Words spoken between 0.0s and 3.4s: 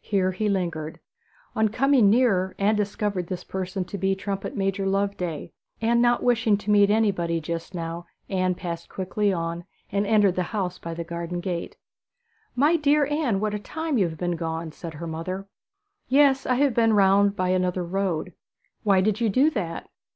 Here he lingered. On coming nearer Anne discovered